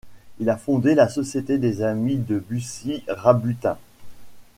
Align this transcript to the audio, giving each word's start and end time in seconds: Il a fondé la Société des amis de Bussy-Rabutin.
Il 0.39 0.49
a 0.49 0.57
fondé 0.57 0.95
la 0.95 1.07
Société 1.07 1.59
des 1.59 1.83
amis 1.83 2.17
de 2.17 2.39
Bussy-Rabutin. 2.39 3.77